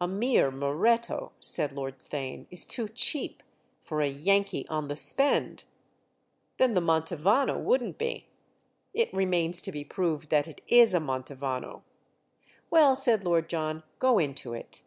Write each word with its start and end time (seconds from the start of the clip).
A 0.00 0.06
mere 0.06 0.52
Moretto," 0.52 1.32
said 1.40 1.72
Lord 1.72 1.98
Theign, 1.98 2.46
"is 2.52 2.64
too 2.64 2.86
cheap—for 2.88 4.00
a 4.00 4.08
Yankee 4.08 4.64
'on 4.68 4.86
the 4.86 4.94
spend.'" 4.94 5.64
"Then 6.56 6.74
the 6.74 6.80
Mantovano 6.80 7.58
wouldn't 7.58 7.98
be." 7.98 8.28
"It 8.94 9.12
remains 9.12 9.60
to 9.62 9.72
be 9.72 9.82
proved 9.82 10.30
that 10.30 10.46
it 10.46 10.60
is 10.68 10.94
a 10.94 11.00
Mantovano." 11.00 11.82
"Well," 12.70 12.94
said 12.94 13.24
Lord 13.24 13.48
John, 13.48 13.82
"go 13.98 14.20
into 14.20 14.54
it." 14.54 14.82